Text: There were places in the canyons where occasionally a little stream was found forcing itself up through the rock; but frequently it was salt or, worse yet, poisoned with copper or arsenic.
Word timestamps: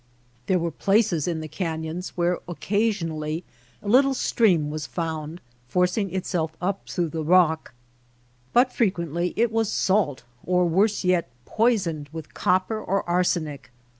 There 0.47 0.57
were 0.57 0.71
places 0.71 1.27
in 1.27 1.41
the 1.41 1.47
canyons 1.47 2.17
where 2.17 2.39
occasionally 2.47 3.43
a 3.83 3.87
little 3.87 4.15
stream 4.15 4.71
was 4.71 4.87
found 4.87 5.39
forcing 5.67 6.11
itself 6.11 6.57
up 6.59 6.89
through 6.89 7.09
the 7.09 7.23
rock; 7.23 7.75
but 8.51 8.73
frequently 8.73 9.31
it 9.35 9.51
was 9.51 9.71
salt 9.71 10.23
or, 10.43 10.65
worse 10.65 11.03
yet, 11.03 11.29
poisoned 11.45 12.09
with 12.11 12.33
copper 12.33 12.81
or 12.83 13.07
arsenic. 13.07 13.69